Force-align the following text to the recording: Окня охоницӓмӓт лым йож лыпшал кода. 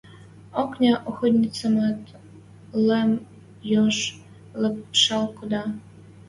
Окня 0.61 0.93
охоницӓмӓт 1.09 2.01
лым 2.85 3.11
йож 3.71 3.97
лыпшал 4.61 5.25
кода. 5.37 5.63